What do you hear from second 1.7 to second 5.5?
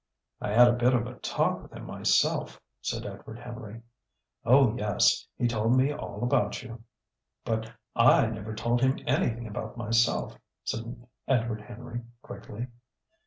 him myself," said Edward Henry. "Oh, yes! He